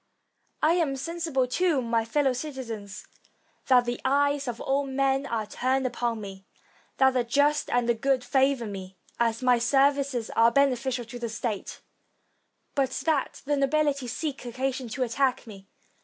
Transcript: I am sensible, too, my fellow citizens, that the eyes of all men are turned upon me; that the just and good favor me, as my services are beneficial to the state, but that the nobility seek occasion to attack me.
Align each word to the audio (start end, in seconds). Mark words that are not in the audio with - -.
I 0.63 0.73
am 0.73 0.95
sensible, 0.95 1.45
too, 1.47 1.79
my 1.79 2.05
fellow 2.05 2.33
citizens, 2.33 3.05
that 3.67 3.85
the 3.85 4.01
eyes 4.03 4.47
of 4.47 4.59
all 4.59 4.83
men 4.87 5.27
are 5.27 5.45
turned 5.45 5.85
upon 5.85 6.19
me; 6.19 6.43
that 6.97 7.11
the 7.11 7.23
just 7.23 7.69
and 7.69 8.01
good 8.01 8.23
favor 8.23 8.65
me, 8.65 8.97
as 9.19 9.43
my 9.43 9.59
services 9.59 10.31
are 10.31 10.51
beneficial 10.51 11.05
to 11.05 11.19
the 11.19 11.29
state, 11.29 11.81
but 12.73 12.89
that 13.05 13.43
the 13.45 13.55
nobility 13.55 14.07
seek 14.07 14.43
occasion 14.43 14.89
to 14.89 15.03
attack 15.03 15.45
me. 15.45 15.67